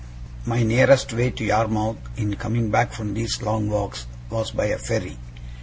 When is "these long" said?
3.13-3.69